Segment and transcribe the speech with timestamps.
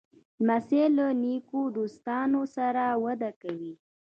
[0.45, 3.73] لمسی له نیکو دوستانو سره وده کوي.